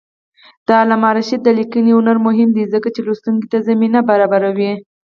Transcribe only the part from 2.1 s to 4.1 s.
مهم دی ځکه چې لوستونکي ته زمینه